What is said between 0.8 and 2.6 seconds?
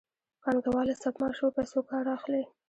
له سپما شویو پیسو کار اخلي